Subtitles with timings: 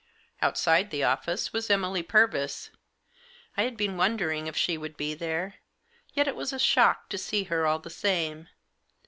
[0.41, 2.71] Outside the office was Emily Purvis,
[3.55, 5.57] I had been wondering if she would be there,
[6.15, 8.47] yet it was a shock to see her all the same.